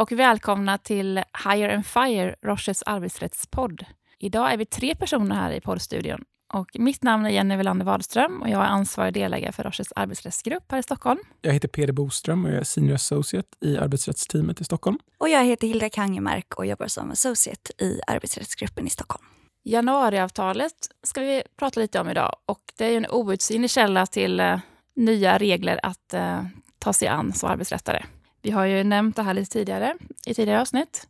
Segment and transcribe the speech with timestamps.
[0.00, 3.84] och välkomna till Hire and Fire, Roches arbetsrättspodd.
[4.18, 6.24] Idag är vi tre personer här i poddstudion.
[6.52, 10.72] Och mitt namn är Jenny Welander Wadström och jag är ansvarig delägare för Roches arbetsrättsgrupp
[10.72, 11.20] här i Stockholm.
[11.40, 14.98] Jag heter Peder Boström och jag är senior associate i arbetsrättsteamet i Stockholm.
[15.18, 19.24] Och jag heter Hilda Kangemark och jobbar som associate i arbetsrättsgruppen i Stockholm.
[19.64, 24.58] Januariavtalet ska vi prata lite om idag och det är en outsinlig källa till uh,
[24.96, 26.42] nya regler att uh,
[26.78, 28.04] ta sig an som arbetsrättare.
[28.42, 31.08] Vi har ju nämnt det här lite tidigare i tidigare avsnitt.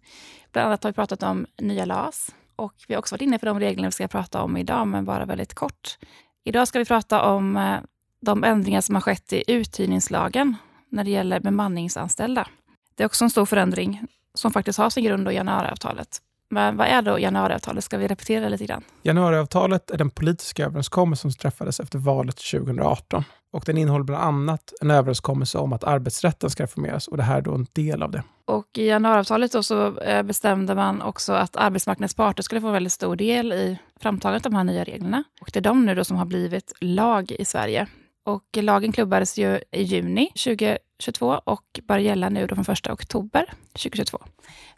[0.53, 3.47] Bland annat har vi pratat om nya LAS och vi har också varit inne på
[3.47, 5.99] de reglerna vi ska prata om idag, men bara väldigt kort.
[6.45, 7.79] Idag ska vi prata om eh,
[8.21, 10.57] de ändringar som har skett i uthyrningslagen
[10.89, 12.49] när det gäller bemanningsanställda.
[12.95, 14.03] Det är också en stor förändring
[14.35, 16.19] som faktiskt har sin grund i januariavtalet.
[16.51, 17.85] Men vad är då januariavtalet?
[17.85, 18.83] Ska vi repetera lite grann?
[19.03, 23.25] Januariavtalet är den politiska överenskommelse som träffades efter valet 2018.
[23.53, 27.37] Och den innehåller bland annat en överenskommelse om att arbetsrätten ska reformeras och det här
[27.39, 28.23] är då en del av det.
[28.45, 32.73] Och I januariavtalet då så eh, bestämde man också att arbetsmarknadens parter skulle få en
[32.73, 35.25] väldigt stor del i framtagandet av de här nya reglerna.
[35.41, 37.87] Och det är de nu då som har blivit lag i Sverige.
[38.25, 43.53] Och lagen klubbades ju i juni 2022 och börjar gälla nu då från 1 oktober
[43.73, 44.19] 2022.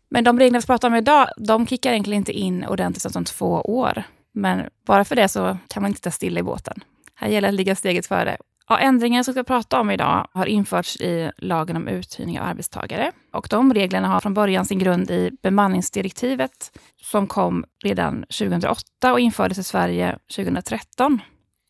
[0.08, 3.46] Men de regler vi pratar om idag, de kickar egentligen inte in ordentligt om två
[3.46, 4.02] år.
[4.32, 6.84] Men bara för det så kan man inte ta stilla i båten.
[7.14, 8.36] Här gäller det att ligga steget före.
[8.68, 12.46] Ja, ändringar som vi ska prata om idag har införts i lagen om uthyrning av
[12.46, 13.12] arbetstagare.
[13.32, 19.20] Och de reglerna har från början sin grund i bemanningsdirektivet som kom redan 2008 och
[19.20, 21.20] infördes i Sverige 2013.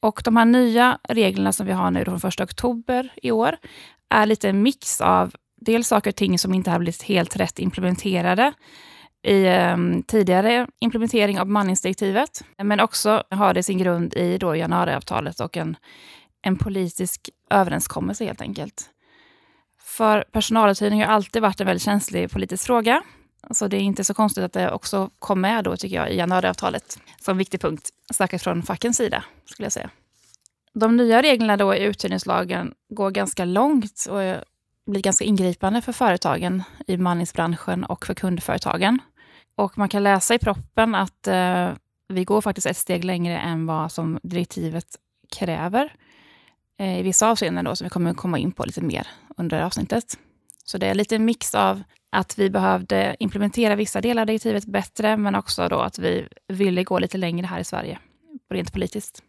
[0.03, 3.57] Och de här nya reglerna som vi har nu från 1 oktober i år
[4.11, 7.59] är lite en mix av dels saker och ting som inte har blivit helt rätt
[7.59, 8.53] implementerade
[9.27, 12.45] i um, tidigare implementering av bemanningsdirektivet.
[12.63, 15.77] Men också har det sin grund i då januariavtalet och en,
[16.43, 18.91] en politisk överenskommelse helt enkelt.
[19.79, 23.03] För personaluthyrning har alltid varit en väldigt känslig politisk fråga.
[23.51, 26.17] Så det är inte så konstigt att det också kom med då, tycker jag, i
[26.17, 29.91] januariavtalet som viktig punkt, särskilt från fackens sida, skulle jag säga.
[30.75, 34.45] De nya reglerna då i uthyrningslagen går ganska långt och
[34.87, 38.99] blir ganska ingripande för företagen i bemanningsbranschen och för kundföretagen.
[39.55, 41.71] Och man kan läsa i proppen att eh,
[42.09, 44.87] vi går faktiskt ett steg längre än vad som direktivet
[45.37, 45.93] kräver
[46.79, 49.07] Eh, i vissa avseenden då, som vi kommer komma in på lite mer
[49.37, 50.19] under avsnittet.
[50.65, 54.65] Så det är lite en mix av att vi behövde implementera vissa delar av direktivet
[54.65, 57.99] bättre, men också då att vi ville gå lite längre här i Sverige,
[58.51, 59.23] rent politiskt.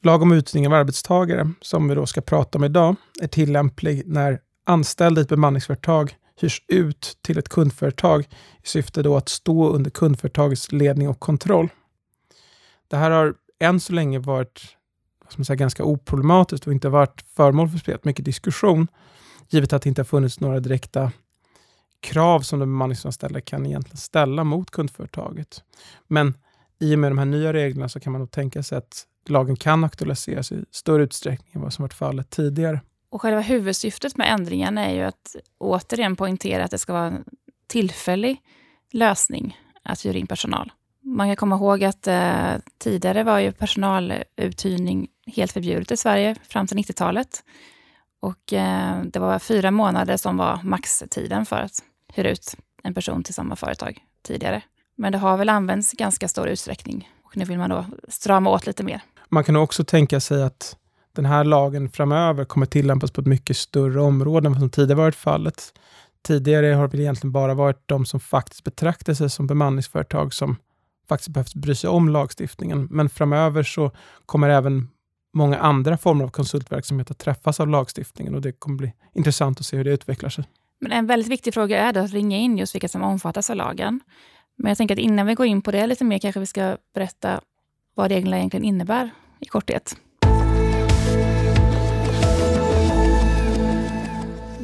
[0.00, 4.40] Lag om uthyrning av arbetstagare, som vi då ska prata om idag, är tillämplig när
[4.66, 8.24] anställda i ett bemanningsföretag hyrs ut till ett kundföretag
[8.64, 11.68] i syfte då att stå under kundföretagets ledning och kontroll.
[12.88, 14.77] Det här har än så länge varit
[15.28, 18.88] som säga, ganska oproblematiskt och inte varit föremål för speciellt mycket diskussion,
[19.48, 21.12] givet att det inte har funnits några direkta
[22.00, 25.62] krav som de bemanningsanställda kan egentligen ställa mot kundföretaget.
[26.06, 26.34] Men
[26.80, 29.56] i och med de här nya reglerna så kan man nog tänka sig att lagen
[29.56, 32.80] kan aktualiseras i större utsträckning än vad som varit fallet tidigare.
[33.10, 37.24] Och själva huvudsyftet med ändringen är ju att återigen poängtera att det ska vara en
[37.66, 38.42] tillfällig
[38.92, 40.72] lösning att hyra in personal.
[41.02, 46.66] Man kan komma ihåg att eh, tidigare var ju personaluthyrning helt förbjudet i Sverige fram
[46.66, 47.44] till 90-talet.
[48.20, 51.82] Och eh, det var fyra månader som var maxtiden för att
[52.14, 54.62] hyra ut en person till samma företag tidigare.
[54.96, 58.50] Men det har väl använts i ganska stor utsträckning och nu vill man då strama
[58.50, 59.00] åt lite mer.
[59.28, 60.76] Man kan också tänka sig att
[61.12, 64.98] den här lagen framöver kommer tillämpas på ett mycket större område än vad som tidigare
[64.98, 65.72] varit fallet.
[66.22, 70.56] Tidigare har det egentligen bara varit de som faktiskt betraktar sig som bemanningsföretag som
[71.08, 72.88] faktiskt behövt bry sig om lagstiftningen.
[72.90, 73.90] Men framöver så
[74.26, 74.88] kommer även
[75.34, 79.66] många andra former av konsultverksamhet att träffas av lagstiftningen och det kommer bli intressant att
[79.66, 80.44] se hur det utvecklar sig.
[80.80, 83.56] Men en väldigt viktig fråga är då att ringa in just vilka som omfattas av
[83.56, 84.00] lagen.
[84.56, 86.76] Men jag tänker att innan vi går in på det lite mer kanske vi ska
[86.94, 87.40] berätta
[87.94, 89.10] vad reglerna egentligen innebär
[89.40, 89.96] i korthet.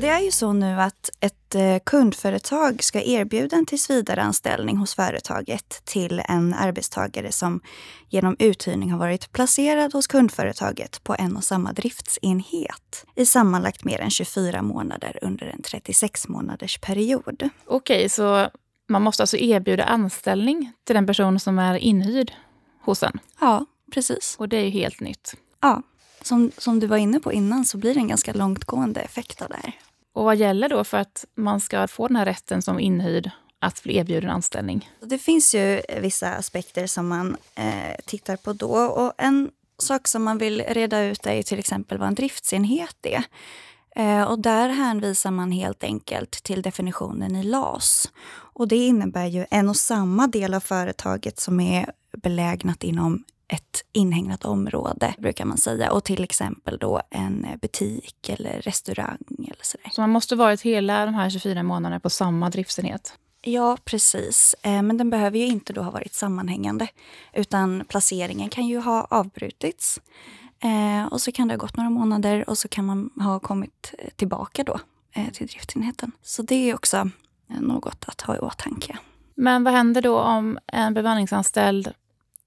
[0.05, 5.85] Det är ju så nu att ett eh, kundföretag ska erbjuda en tillsvidareanställning hos företaget
[5.85, 7.61] till en arbetstagare som
[8.09, 14.01] genom uthyrning har varit placerad hos kundföretaget på en och samma driftsenhet i sammanlagt mer
[14.01, 17.49] än 24 månader under en 36 månaders period.
[17.67, 18.49] Okej, så
[18.89, 22.33] man måste alltså erbjuda anställning till den person som är inhyrd
[22.81, 23.19] hos en?
[23.41, 24.37] Ja, precis.
[24.39, 25.35] Och det är ju helt nytt.
[25.61, 25.83] Ja,
[26.23, 29.49] som, som du var inne på innan så blir det en ganska långtgående effekt av
[29.49, 29.75] det här.
[30.15, 33.83] Och vad gäller då för att man ska få den här rätten som inhyrd att
[33.83, 34.91] bli erbjuden anställning?
[35.01, 38.75] Det finns ju vissa aspekter som man eh, tittar på då.
[38.75, 43.25] Och en sak som man vill reda ut är till exempel vad en driftsenhet är.
[43.97, 48.13] Eh, och där hänvisar man helt enkelt till definitionen i LAS.
[48.31, 53.85] Och det innebär ju en och samma del av företaget som är belägnat inom ett
[53.93, 55.93] inhägnat område, brukar man säga.
[55.93, 59.91] Och till exempel då en butik eller restaurang eller sådär.
[59.93, 63.19] Så man måste varit hela de här 24 månaderna på samma driftsenhet?
[63.43, 64.55] Ja, precis.
[64.63, 66.89] Eh, men den behöver ju inte då ha varit sammanhängande.
[67.33, 70.01] Utan placeringen kan ju ha avbrutits.
[70.61, 73.95] Eh, och så kan det ha gått några månader och så kan man ha kommit
[74.17, 74.81] tillbaka då
[75.13, 76.13] eh, till driftsenheten.
[76.23, 77.11] Så det är också
[77.47, 78.99] något att ha i åtanke.
[79.35, 81.93] Men vad händer då om en bemanningsanställd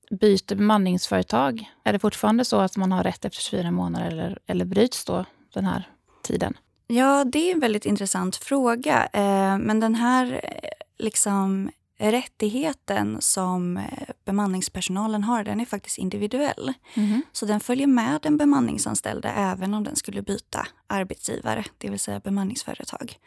[0.09, 1.71] byter bemanningsföretag?
[1.83, 5.25] Är det fortfarande så att man har rätt efter 24 månader eller, eller bryts då
[5.53, 5.89] den här
[6.23, 6.57] tiden?
[6.87, 9.07] Ja, det är en väldigt intressant fråga.
[9.13, 13.83] Eh, men den här eh, liksom, rättigheten som eh,
[14.25, 16.73] bemanningspersonalen har, den är faktiskt individuell.
[16.93, 17.21] Mm.
[17.31, 22.19] Så den följer med den bemanningsanställda även om den skulle byta arbetsgivare, det vill säga
[22.19, 23.17] bemanningsföretag.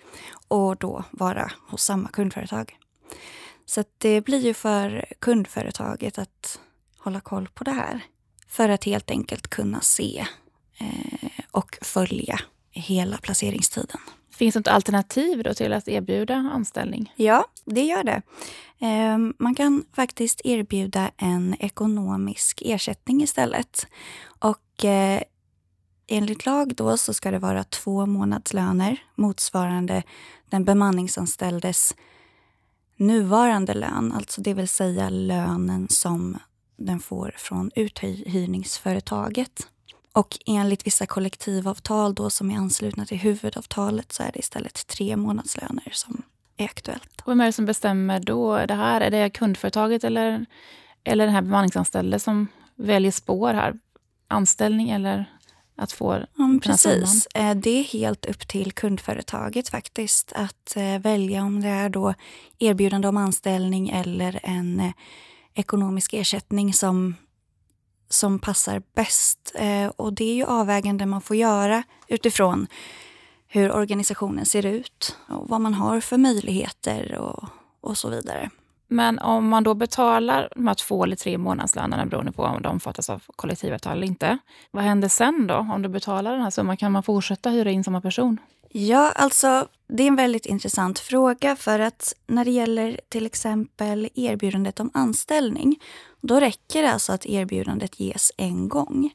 [0.49, 2.79] Och då vara hos samma kundföretag.
[3.67, 6.61] Så det blir ju för kundföretaget att
[7.03, 8.05] hålla koll på det här.
[8.49, 10.27] För att helt enkelt kunna se
[10.79, 14.01] eh, och följa hela placeringstiden.
[14.33, 17.13] Finns det ett alternativ då till att erbjuda anställning?
[17.17, 18.23] Ja, det gör det.
[18.79, 23.87] Ehm, man kan faktiskt erbjuda en ekonomisk ersättning istället.
[24.39, 25.23] Och eh,
[26.07, 30.03] enligt lag då så ska det vara två månadslöner motsvarande
[30.51, 31.95] den bemanningsanställdes
[32.97, 36.39] nuvarande lön, alltså det vill säga lönen som
[36.81, 39.69] den får från uthyrningsföretaget.
[40.13, 45.17] Och enligt vissa kollektivavtal då som är anslutna till huvudavtalet så är det istället tre
[45.17, 46.23] månadslöner som
[46.57, 47.21] är aktuellt.
[47.21, 49.01] Och vem är det som bestämmer då det här?
[49.01, 50.47] Är det kundföretaget eller,
[51.05, 53.79] eller den här bemanningsanställde som väljer spår här?
[54.29, 55.27] Anställning eller
[55.77, 57.27] att få ja, Precis.
[57.35, 62.15] Eh, det är helt upp till kundföretaget faktiskt att eh, välja om det är då
[62.59, 64.93] erbjudande om anställning eller en eh,
[65.55, 67.15] ekonomisk ersättning som
[68.09, 69.53] som passar bäst.
[69.55, 72.67] Eh, och det är ju avväganden man får göra utifrån
[73.47, 77.45] hur organisationen ser ut och vad man har för möjligheter och,
[77.81, 78.51] och så vidare.
[78.93, 82.69] Men om man då betalar de här två eller tre månadslönerna beroende på om de
[82.69, 84.39] omfattas av kollektivavtal eller inte.
[84.71, 85.55] Vad händer sen då?
[85.55, 88.39] Om du betalar den här summan, kan man fortsätta hyra in samma person?
[88.73, 94.09] Ja, alltså det är en väldigt intressant fråga för att när det gäller till exempel
[94.15, 95.81] erbjudandet om anställning,
[96.21, 99.11] då räcker det alltså att erbjudandet ges en gång.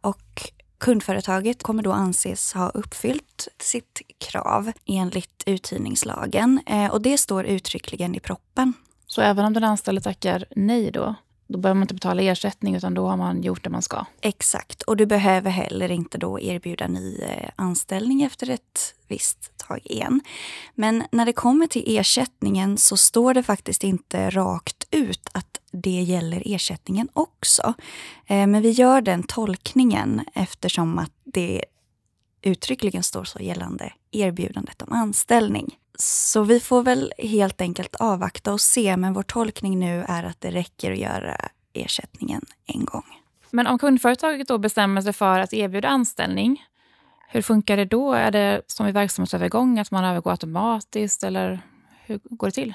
[0.00, 7.44] Och kundföretaget kommer då anses ha uppfyllt sitt krav enligt uthyrningslagen eh, och det står
[7.44, 8.74] uttryckligen i proppen.
[9.12, 11.14] Så även om den anställde tackar nej då,
[11.46, 14.04] då behöver man inte betala ersättning utan då har man gjort det man ska.
[14.20, 19.80] Exakt, och du behöver heller inte då erbjuda ny eh, anställning efter ett visst tag
[19.84, 20.20] igen.
[20.74, 26.02] Men när det kommer till ersättningen så står det faktiskt inte rakt ut att det
[26.02, 27.74] gäller ersättningen också.
[28.26, 31.64] Eh, men vi gör den tolkningen eftersom att det
[32.42, 35.78] uttryckligen står så gällande erbjudandet om anställning.
[35.98, 40.40] Så vi får väl helt enkelt avvakta och se, men vår tolkning nu är att
[40.40, 41.36] det räcker att göra
[41.72, 43.04] ersättningen en gång.
[43.50, 46.62] Men om kundföretaget då bestämmer sig för att erbjuda anställning,
[47.28, 48.12] hur funkar det då?
[48.12, 51.60] Är det som vid verksamhetsövergång, att man övergår automatiskt eller
[52.04, 52.74] hur går det till?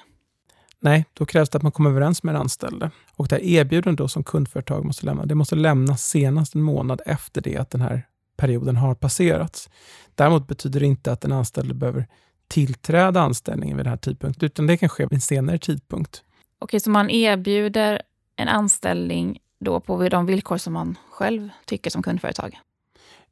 [0.79, 2.91] Nej, då krävs det att man kommer överens med den anställde.
[3.15, 7.01] Och det här erbjudandet då som kundföretag måste lämna, det måste lämnas senast en månad
[7.05, 9.69] efter det att den här perioden har passerats.
[10.15, 12.07] Däremot betyder det inte att den anställde behöver
[12.47, 16.23] tillträda anställningen vid den här tidpunkten, utan det kan ske vid en senare tidpunkt.
[16.59, 18.01] Okej, så man erbjuder
[18.35, 22.59] en anställning då på de villkor som man själv tycker som kundföretag?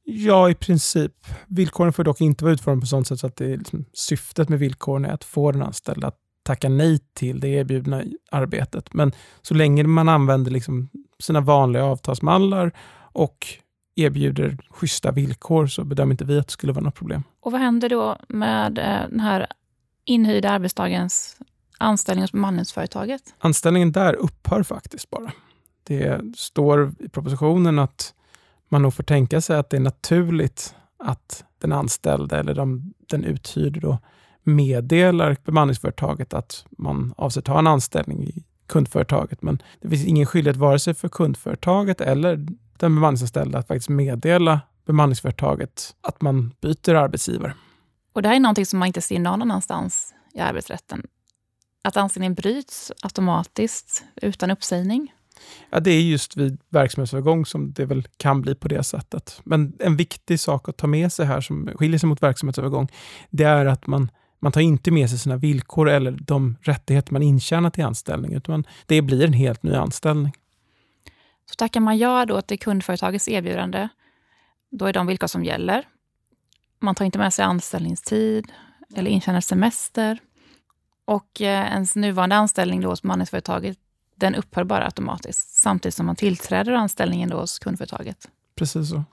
[0.03, 1.11] Ja, i princip.
[1.47, 4.59] Villkoren får dock inte vara utformade på sånt sätt så att det liksom, syftet med
[4.59, 8.93] villkoren är att få den anställda att tacka nej till det erbjudna arbetet.
[8.93, 12.71] Men så länge man använder liksom sina vanliga avtalsmallar
[13.11, 13.47] och
[13.95, 17.23] erbjuder schyssta villkor så bedömer inte vi att det skulle vara något problem.
[17.39, 19.47] Och vad händer då med eh, den här
[20.05, 21.37] inhyrda arbetstagarens
[21.77, 23.21] anställning hos bemanningsföretaget?
[23.37, 25.31] Anställningen där upphör faktiskt bara.
[25.83, 28.13] Det står i propositionen att
[28.69, 33.23] man nog får tänka sig att det är naturligt att den anställde eller de, den
[33.23, 33.97] uthyrde då
[34.43, 39.41] meddelar bemanningsföretaget att man avser ta en anställning i kundföretaget.
[39.41, 42.47] Men det finns ingen skyldighet vare sig för kundföretaget eller
[42.79, 47.53] den bemanningsanställda att faktiskt meddela bemanningsföretaget att man byter arbetsgivare.
[48.13, 51.07] Och det här är någonting som man inte ser någon annanstans i arbetsrätten.
[51.83, 55.13] Att anställningen bryts automatiskt utan uppsägning.
[55.69, 59.41] Ja, det är just vid verksamhetsövergång som det väl kan bli på det sättet.
[59.43, 62.87] Men en viktig sak att ta med sig här som skiljer sig mot verksamhetsövergång,
[63.29, 67.23] det är att man, man tar inte med sig sina villkor eller de rättigheter man
[67.23, 70.33] intjänat i anställning, utan man, det blir en helt ny anställning.
[71.45, 73.87] Så tackar man ja då till kundföretagets erbjudande,
[74.71, 75.87] då är de villkor som gäller.
[76.79, 78.51] Man tar inte med sig anställningstid
[78.95, 80.19] eller intjänad semester.
[81.05, 83.77] Och eh, ens nuvarande anställning då hos bemanningsföretaget,
[84.15, 88.29] den upphör bara automatiskt samtidigt som man tillträder anställningen då hos kundföretaget.
[88.55, 89.03] Precis så.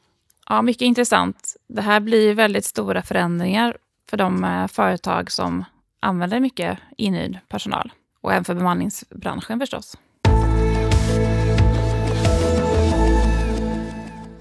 [0.49, 1.57] Ja, mycket intressant.
[1.69, 3.77] Det här blir väldigt stora förändringar
[4.11, 5.65] för de eh, företag som
[6.01, 9.97] använder mycket inhyrd personal och även för bemanningsbranschen förstås.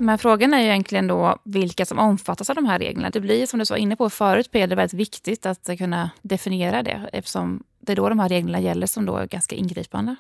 [0.02, 3.10] Men frågan är ju egentligen då vilka som omfattas av de här reglerna.
[3.10, 7.10] Det blir som du var inne på förut, Peder, väldigt viktigt att kunna definiera det
[7.14, 10.16] eftersom det är då de här reglerna gäller som då är ganska ingripande.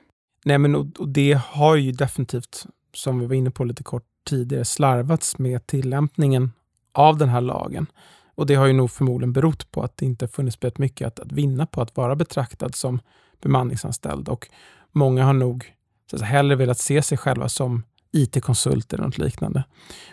[0.46, 4.06] Nej, men och, och det har ju definitivt, som vi var inne på lite kort
[4.30, 6.52] tidigare, slarvats med tillämpningen
[6.92, 7.88] av den här lagen.
[8.36, 11.20] Och det har ju nog förmodligen berott på att det inte funnits speciellt mycket att,
[11.20, 13.00] att vinna på att vara betraktad som
[13.42, 14.30] bemanningsanställd.
[14.30, 14.48] Och
[14.92, 15.74] många har nog
[16.10, 19.64] så att säga, hellre velat se sig själva som IT-konsulter eller något liknande.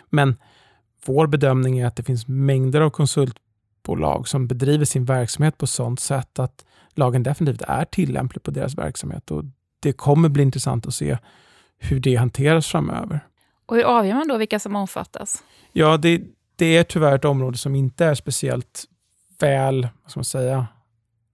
[0.09, 0.35] Men
[1.05, 5.99] vår bedömning är att det finns mängder av konsultbolag som bedriver sin verksamhet på sådant
[5.99, 9.31] sätt att lagen definitivt är tillämplig på deras verksamhet.
[9.31, 9.43] Och
[9.79, 11.17] det kommer bli intressant att se
[11.77, 13.19] hur det hanteras framöver.
[13.65, 15.43] Och hur avgör man då vilka som omfattas?
[15.71, 16.21] Ja, det,
[16.55, 18.85] det är tyvärr ett område som inte är speciellt
[19.39, 20.67] väl vad ska man säga,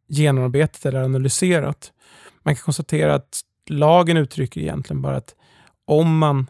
[0.07, 1.91] genomarbetat eller analyserat.
[2.43, 5.35] Man kan konstatera att lagen uttrycker egentligen bara att
[5.85, 6.49] om man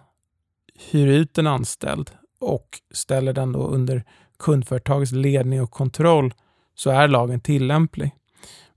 [0.92, 4.04] hyr ut en anställd och ställer den då under
[4.40, 6.34] kundföretagets ledning och kontroll
[6.76, 8.12] så är lagen tillämplig.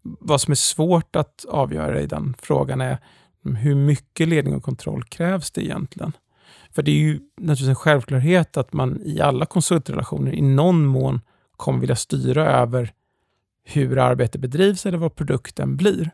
[0.03, 2.99] Vad som är svårt att avgöra i den frågan är
[3.43, 6.13] hur mycket ledning och kontroll krävs det egentligen?
[6.71, 11.21] För det är ju naturligtvis en självklarhet att man i alla konsultrelationer i någon mån
[11.57, 12.93] kommer vilja styra över
[13.65, 16.11] hur arbetet bedrivs eller vad produkten blir.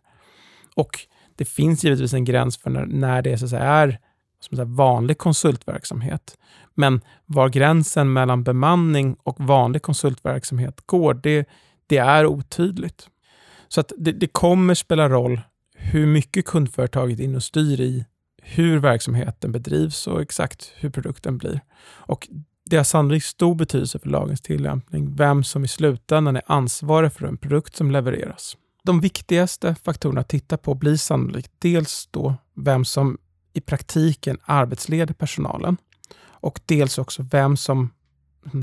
[0.74, 0.90] Och
[1.36, 3.98] det finns givetvis en gräns för när, när det så är
[4.44, 6.38] som så vanlig konsultverksamhet.
[6.74, 11.48] Men var gränsen mellan bemanning och vanlig konsultverksamhet går, det,
[11.86, 13.08] det är otydligt.
[13.68, 15.40] Så att det, det kommer spela roll
[15.74, 18.04] hur mycket kundföretaget in och styr i
[18.42, 21.60] hur verksamheten bedrivs och exakt hur produkten blir.
[21.86, 22.28] Och
[22.70, 27.26] det har sannolikt stor betydelse för lagens tillämpning vem som i slutändan är ansvarig för
[27.26, 28.56] en produkt som levereras.
[28.82, 33.18] De viktigaste faktorerna att titta på blir sannolikt dels då vem som
[33.54, 35.76] i praktiken arbetsleder personalen
[36.26, 37.90] och dels också vem som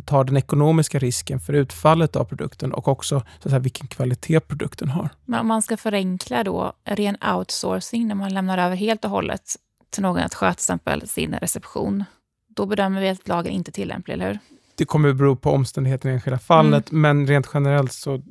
[0.06, 4.40] tar den ekonomiska risken för utfallet av produkten och också så att säga, vilken kvalitet
[4.40, 5.10] produkten har.
[5.26, 9.56] Men om man ska förenkla då, ren outsourcing när man lämnar över helt och hållet
[9.90, 12.04] till någon att sköta till exempel sin reception,
[12.48, 14.40] då bedömer vi att lagen inte är tillämplig, eller hur?
[14.76, 17.02] Det kommer att bero på omständigheterna i enskilda fallet, mm.
[17.02, 18.22] men rent generellt så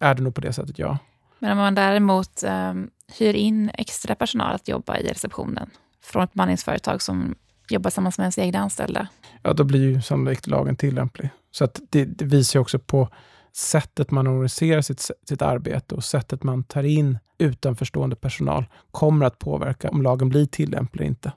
[0.00, 0.98] är det nog på det sättet, ja.
[1.38, 5.70] Men om man däremot um, hyr in extra personal att jobba i receptionen,
[6.06, 7.34] från ett bemanningsföretag som
[7.68, 9.08] jobbar tillsammans med ens egna anställda.
[9.42, 11.30] Ja, då blir ju sannolikt lagen tillämplig.
[11.50, 13.08] Så att det, det visar också på
[13.52, 19.38] sättet man organiserar sitt, sitt arbete och sättet man tar in utanförstående personal kommer att
[19.38, 21.32] påverka om lagen blir tillämplig eller inte.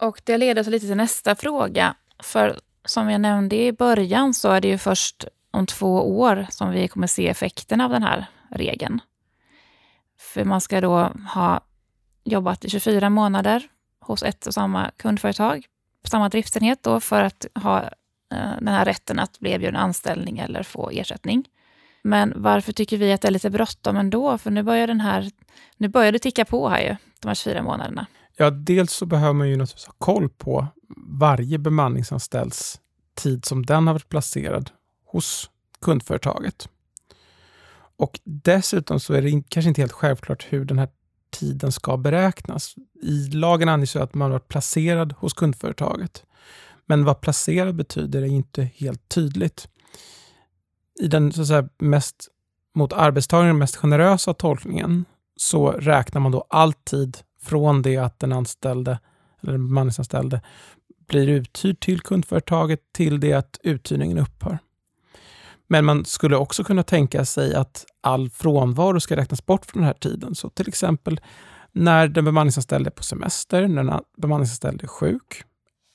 [0.00, 1.94] Och Det leder oss lite till nästa fråga.
[2.22, 6.70] För som jag nämnde i början så är det ju först om två år som
[6.70, 9.00] vi kommer se effekterna av den här regeln.
[10.18, 11.60] För man ska då ha
[12.24, 13.68] jobbat i 24 månader
[14.08, 15.66] hos ett och samma kundföretag
[16.08, 20.62] samma driftsenhet då för att ha eh, den här rätten att bli erbjuden anställning eller
[20.62, 21.48] få ersättning.
[22.02, 24.38] Men varför tycker vi att det är lite bråttom ändå?
[24.38, 25.30] För nu börjar, den här,
[25.76, 28.06] nu börjar det ticka på här ju, de här 24 månaderna.
[28.36, 30.66] Ja, dels så behöver man ju naturligtvis ha koll på
[31.06, 32.80] varje bemanningsanställds
[33.14, 34.70] tid som den har varit placerad
[35.04, 35.50] hos
[35.80, 36.68] kundföretaget.
[37.96, 40.88] Och dessutom så är det kanske inte helt självklart hur den här
[41.30, 42.74] tiden ska beräknas.
[43.02, 46.24] I lagen anges att man varit placerad hos kundföretaget.
[46.86, 49.68] Men vad placerad betyder är inte helt tydligt.
[51.00, 52.28] I den så att säga, mest
[52.74, 55.04] mot arbetstagaren mest generösa tolkningen
[55.36, 58.98] så räknar man då alltid från det att den anställde
[59.42, 60.40] eller den bemanningsanställde
[61.08, 64.58] blir uthyrd till kundföretaget till det att uthyrningen upphör.
[65.68, 69.86] Men man skulle också kunna tänka sig att all frånvaro ska räknas bort från den
[69.86, 70.34] här tiden.
[70.34, 71.20] Så till exempel
[71.72, 75.42] när den bemanningsanställde är på semester, när den bemanningsanställde är sjuk.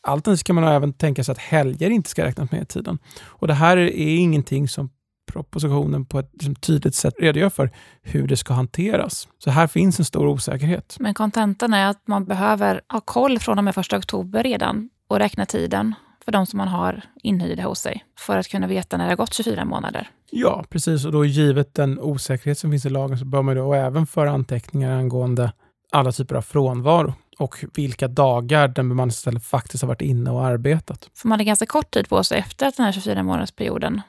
[0.08, 3.00] Alternativt kan man även tänka sig att helger inte ska räknas med i tiden.
[3.26, 4.90] Och det här är ingenting som
[5.32, 9.28] propositionen på ett liksom, tydligt sätt redogör för hur det ska hanteras.
[9.38, 10.96] Så här finns en stor osäkerhet.
[11.00, 15.20] Men kontentan är att man behöver ha koll från och med 1 oktober redan och
[15.20, 19.06] räkna tiden för de som man har inhyrda hos sig för att kunna veta när
[19.06, 20.10] det har gått 24 månader.
[20.32, 21.06] Ja, precis.
[21.06, 24.32] Och då givet den osäkerhet som finns i lagen så bör man då även föra
[24.32, 25.52] anteckningar angående
[25.92, 31.10] alla typer av frånvaro och vilka dagar den bemanningsanställde faktiskt har varit inne och arbetat.
[31.16, 34.02] För man har ganska kort tid på sig efter att den här 24 månadersperioden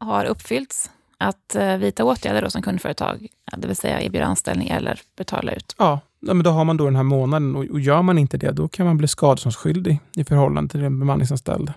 [0.00, 5.00] har uppfyllts att eh, vidta åtgärder då som kundföretag, det vill säga erbjuda anställning eller
[5.16, 5.74] betala ut.
[5.78, 8.68] Ja, men då har man då den här månaden och gör man inte det, då
[8.68, 11.74] kan man bli skadeståndsskyldig i förhållande till den bemanningsanställde.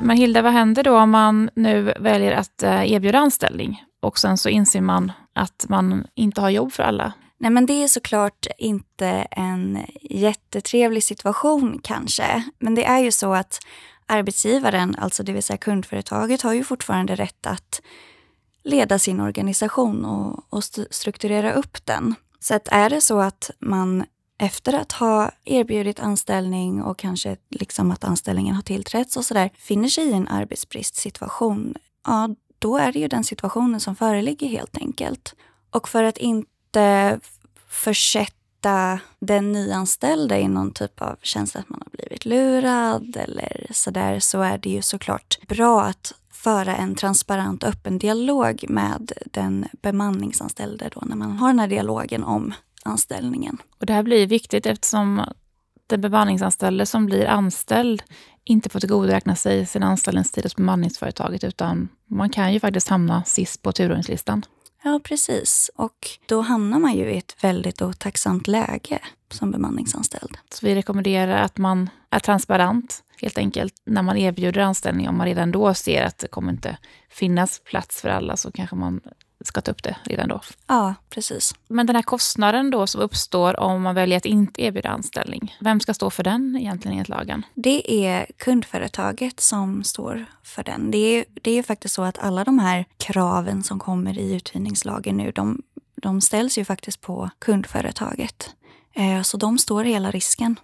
[0.00, 4.38] Men Hilda, vad händer då om man nu väljer att eh, erbjuda anställning och sen
[4.38, 7.12] så inser man att man inte har jobb för alla?
[7.40, 12.42] Nej men det är såklart inte en jättetrevlig situation kanske.
[12.58, 13.58] Men det är ju så att
[14.08, 17.80] arbetsgivaren, alltså det vill säga kundföretaget, har ju fortfarande rätt att
[18.64, 22.14] leda sin organisation och, och strukturera upp den.
[22.40, 24.04] Så att är det så att man
[24.38, 29.88] efter att ha erbjudit anställning och kanske liksom att anställningen har tillträtts och sådär, finner
[29.88, 31.74] sig i en arbetsbristsituation,
[32.06, 35.34] ja då är det ju den situationen som föreligger helt enkelt.
[35.70, 37.20] Och för att inte
[37.68, 38.37] försätta
[39.18, 44.42] den nyanställda i någon typ av känsla att man har blivit lurad eller sådär så
[44.42, 50.90] är det ju såklart bra att föra en transparent och öppen dialog med den bemanningsanställde
[50.94, 53.58] då när man har den här dialogen om anställningen.
[53.80, 55.22] Och det här blir viktigt eftersom
[55.86, 58.02] den bemanningsanställde som blir anställd
[58.44, 63.62] inte får tillgodoräkna sig sin anställningstid hos bemanningsföretaget utan man kan ju faktiskt hamna sist
[63.62, 64.42] på turordningslistan.
[64.88, 65.70] Ja, precis.
[65.74, 68.98] Och då hamnar man ju i ett väldigt otacksamt läge
[69.30, 70.38] som bemanningsanställd.
[70.50, 73.74] Så vi rekommenderar att man är transparent helt enkelt.
[73.84, 76.78] När man erbjuder anställning, om man redan då ser att det kommer inte
[77.08, 79.00] finnas plats för alla så kanske man
[79.44, 80.40] ska ta upp det redan då.
[80.66, 81.54] Ja, precis.
[81.68, 85.80] Men den här kostnaden då som uppstår om man väljer att inte erbjuda anställning, vem
[85.80, 87.46] ska stå för den egentligen enligt lagen?
[87.54, 90.90] Det är kundföretaget som står för den.
[90.90, 95.16] Det är, det är faktiskt så att alla de här kraven som kommer i uthyrningslagen
[95.16, 95.62] nu, de,
[95.94, 98.50] de ställs ju faktiskt på kundföretaget.
[98.92, 100.56] Eh, så de står hela risken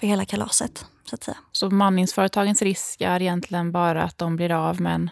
[0.00, 1.36] för hela kalaset, så att säga.
[1.52, 5.10] Så bemanningsföretagens risk är egentligen bara att de blir av med en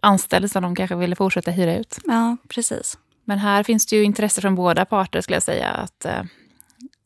[0.00, 1.98] anställd som de kanske ville fortsätta hyra ut.
[2.04, 2.98] Ja, precis.
[3.24, 6.22] Men här finns det ju intresse från båda parter skulle jag säga att, eh,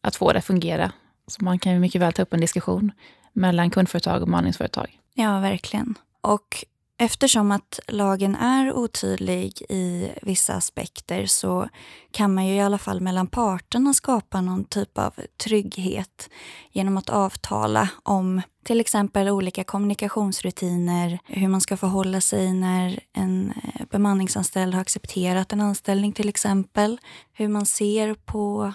[0.01, 0.93] att få det att fungera.
[1.27, 2.93] Så man kan ju mycket väl ta upp en diskussion
[3.33, 4.99] mellan kundföretag och bemanningsföretag.
[5.15, 5.95] Ja, verkligen.
[6.21, 6.65] Och
[7.03, 11.69] Eftersom att lagen är otydlig i vissa aspekter så
[12.11, 16.31] kan man ju i alla fall mellan parterna skapa någon typ av trygghet
[16.73, 23.53] genom att avtala om till exempel olika kommunikationsrutiner, hur man ska förhålla sig när en
[23.65, 27.01] eh, bemanningsanställd har accepterat en anställning till exempel,
[27.33, 28.73] hur man ser på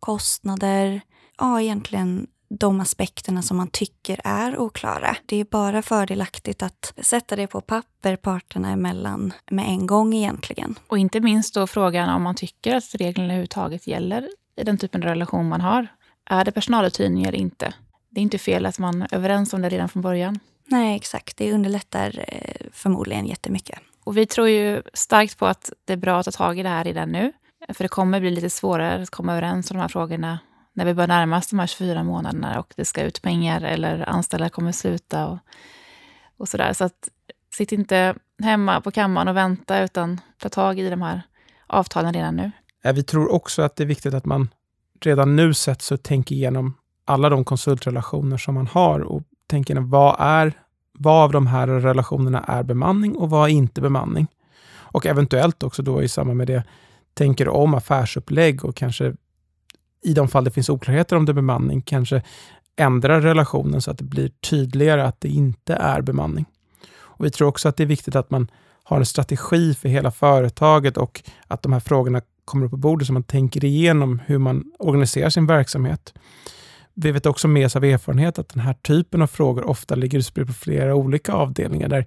[0.00, 1.00] kostnader,
[1.38, 5.16] ja egentligen de aspekterna som man tycker är oklara.
[5.26, 10.78] Det är bara fördelaktigt att sätta det på papper parterna emellan med en gång egentligen.
[10.86, 15.02] Och inte minst då frågan om man tycker att reglerna överhuvudtaget gäller i den typen
[15.02, 15.86] av relation man har.
[16.30, 17.74] Är det personaluthyrning eller inte?
[18.10, 20.38] Det är inte fel att man är överens om det redan från början.
[20.64, 21.36] Nej, exakt.
[21.36, 23.78] Det underlättar eh, förmodligen jättemycket.
[24.04, 26.68] Och vi tror ju starkt på att det är bra att ta tag i det
[26.68, 27.32] här redan nu.
[27.68, 30.38] För det kommer bli lite svårare att komma överens om de här frågorna
[30.78, 34.08] när vi börjar närma oss de här 24 månaderna och det ska ut pengar eller
[34.08, 35.38] anställda kommer sluta och,
[36.36, 36.72] och sådär.
[36.72, 37.08] Så att
[37.54, 41.22] sitt inte hemma på kammaren och vänta utan ta tag i de här
[41.66, 42.50] avtalen redan nu.
[42.94, 44.48] Vi tror också att det är viktigt att man
[45.00, 49.74] redan nu sätter sig och tänker igenom alla de konsultrelationer som man har och tänker
[49.74, 50.52] igenom vad är
[50.92, 54.26] vad av de här relationerna är bemanning och vad är inte bemanning?
[54.76, 56.64] Och eventuellt också då i samband med det
[57.14, 59.14] tänker om affärsupplägg och kanske
[60.02, 62.22] i de fall det finns oklarheter om det är bemanning, kanske
[62.76, 66.44] ändra relationen så att det blir tydligare att det inte är bemanning.
[66.96, 68.50] Och Vi tror också att det är viktigt att man
[68.84, 73.06] har en strategi för hela företaget och att de här frågorna kommer upp på bordet
[73.06, 76.14] så man tänker igenom hur man organiserar sin verksamhet.
[76.94, 80.18] Vi vet också med oss av erfarenhet att den här typen av frågor ofta ligger
[80.18, 82.06] utspridda på flera olika avdelningar där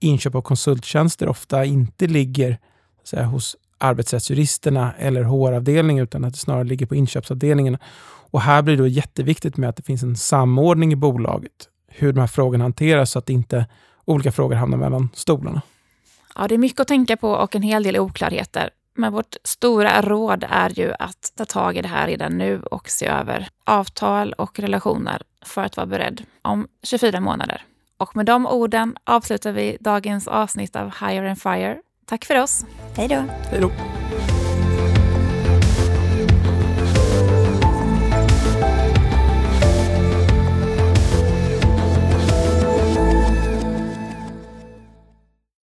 [0.00, 2.58] inköp av konsulttjänster ofta inte ligger
[3.04, 7.78] säga, hos arbetsrättsjuristerna eller HR-avdelningen utan att det snarare ligger på inköpsavdelningen.
[8.30, 12.12] Och här blir det då jätteviktigt med att det finns en samordning i bolaget, hur
[12.12, 13.66] de här frågorna hanteras så att inte
[14.04, 15.62] olika frågor hamnar mellan stolarna.
[16.36, 18.70] Ja, det är mycket att tänka på och en hel del oklarheter.
[18.94, 22.90] Men vårt stora råd är ju att ta tag i det här redan nu och
[22.90, 27.62] se över avtal och relationer för att vara beredd om 24 månader.
[27.96, 31.76] Och med de orden avslutar vi dagens avsnitt av Hire and Fire.
[32.10, 32.64] Tack för oss.
[32.96, 33.24] Hej då.
[33.50, 33.70] Hej då.